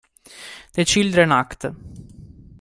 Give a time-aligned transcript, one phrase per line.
[0.73, 1.65] The Children Act